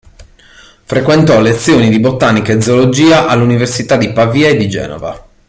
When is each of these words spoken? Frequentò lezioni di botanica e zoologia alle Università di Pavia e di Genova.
Frequentò 0.83 1.39
lezioni 1.39 1.87
di 1.89 1.99
botanica 1.99 2.51
e 2.53 2.59
zoologia 2.59 3.27
alle 3.27 3.43
Università 3.43 3.97
di 3.97 4.11
Pavia 4.11 4.49
e 4.49 4.55
di 4.57 4.67
Genova. 4.67 5.27